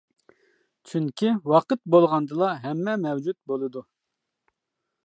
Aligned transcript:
چۈنكى، 0.91 1.29
ۋاقىت 1.53 1.83
بولغاندىلا 1.97 2.51
ھەممە 2.65 2.97
مەۋجۇت 3.05 3.41
بولىدۇ. 3.53 3.87